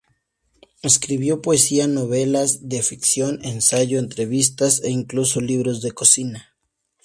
Escribió 0.81 1.43
poesía, 1.43 1.85
novelas 1.87 2.67
de 2.69 2.81
ficción, 2.81 3.37
ensayo, 3.43 3.99
entrevistas 3.99 4.81
e 4.83 4.89
incluso 4.89 5.39
libros 5.41 5.83
de 5.83 5.91
cocina. 5.91 6.55